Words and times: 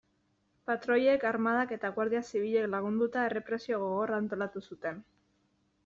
Patroiek, 0.69 1.25
armadak 1.33 1.75
eta 1.77 1.93
Guardia 1.99 2.23
Zibilek 2.31 2.67
lagunduta, 2.77 3.29
errepresio 3.33 3.83
gogorra 3.87 4.21
antolatu 4.23 4.69
zuten. 4.71 5.03